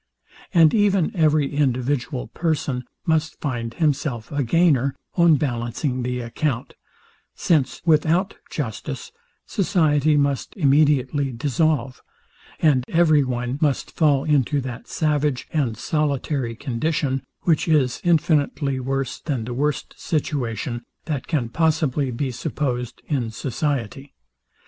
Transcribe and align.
And 0.51 0.73
even 0.73 1.15
every 1.15 1.53
individual 1.53 2.25
person 2.29 2.85
must 3.05 3.39
find 3.39 3.71
himself 3.75 4.31
a 4.31 4.41
gainer, 4.41 4.95
on 5.13 5.35
ballancing 5.37 6.01
the 6.01 6.21
account; 6.21 6.73
since, 7.35 7.83
without 7.85 8.35
justice 8.49 9.11
society 9.45 10.17
must 10.17 10.55
immediately 10.57 11.31
dissolve, 11.31 12.01
and 12.59 12.83
every 12.87 13.23
one 13.23 13.59
must 13.61 13.91
fall 13.91 14.23
into 14.23 14.59
that 14.61 14.87
savage 14.87 15.47
and 15.53 15.77
solitary 15.77 16.55
condition, 16.55 17.21
which 17.41 17.67
is 17.67 18.01
infinitely 18.03 18.79
worse 18.79 19.19
than 19.19 19.45
the 19.45 19.53
worst 19.53 19.93
situation 19.99 20.83
that 21.05 21.27
can 21.27 21.47
possibly 21.47 22.09
be 22.09 22.31
supposed 22.31 23.03
in 23.07 23.29
society. 23.29 24.15